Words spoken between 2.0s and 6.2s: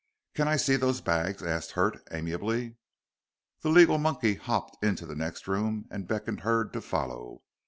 amiably. The legal monkey hopped into the next room and